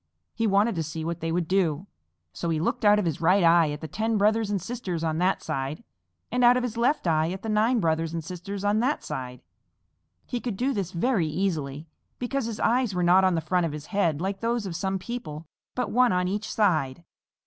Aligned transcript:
He 0.33 0.47
wanted 0.47 0.73
to 0.77 0.81
see 0.81 1.05
what 1.05 1.19
they 1.19 1.31
would 1.31 1.47
do, 1.47 1.85
so 2.33 2.49
he 2.49 2.59
looked 2.59 2.83
out 2.83 2.97
of 2.97 3.05
his 3.05 3.21
right 3.21 3.43
eye 3.43 3.69
at 3.69 3.81
the 3.81 3.87
ten 3.87 4.17
brothers 4.17 4.49
and 4.49 4.59
sisters 4.59 5.03
on 5.03 5.19
that 5.19 5.43
side, 5.43 5.83
and 6.31 6.43
out 6.43 6.57
of 6.57 6.63
his 6.63 6.75
left 6.75 7.05
eye 7.05 7.29
at 7.29 7.43
the 7.43 7.49
nine 7.49 7.79
brothers 7.79 8.11
and 8.11 8.23
sisters 8.23 8.63
on 8.63 8.79
that 8.79 9.03
side. 9.03 9.43
He 10.25 10.39
could 10.39 10.57
do 10.57 10.73
this 10.73 10.91
very 10.91 11.27
easily, 11.27 11.85
because 12.17 12.45
his 12.47 12.59
eyes 12.61 12.95
were 12.95 13.03
not 13.03 13.23
on 13.23 13.35
the 13.35 13.41
front 13.41 13.67
of 13.67 13.73
his 13.73 13.85
head 13.93 14.19
like 14.21 14.39
those 14.39 14.65
of 14.65 14.75
some 14.75 14.97
people, 14.97 15.45
but 15.75 15.91
one 15.91 16.11
on 16.11 16.27
each 16.27 16.51
side. 16.51 17.03